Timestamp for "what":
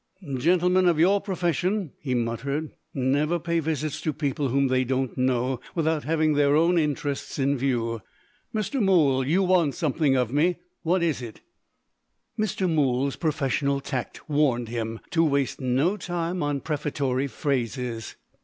10.81-11.03